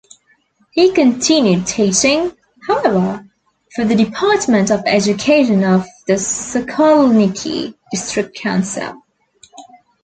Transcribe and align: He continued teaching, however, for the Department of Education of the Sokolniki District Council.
He 0.71 0.91
continued 0.93 1.67
teaching, 1.67 2.35
however, 2.67 3.23
for 3.75 3.85
the 3.85 3.93
Department 3.93 4.71
of 4.71 4.81
Education 4.87 5.63
of 5.63 5.85
the 6.07 6.13
Sokolniki 6.15 7.75
District 7.91 8.35
Council. 8.35 8.99